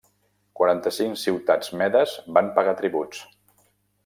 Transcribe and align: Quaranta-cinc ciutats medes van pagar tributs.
Quaranta-cinc 0.59 1.19
ciutats 1.25 1.69
medes 1.83 2.17
van 2.39 2.51
pagar 2.57 2.75
tributs. 2.81 3.23